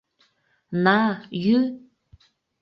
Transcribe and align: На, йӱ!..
На, 0.83 0.99
йӱ!.. 1.43 1.59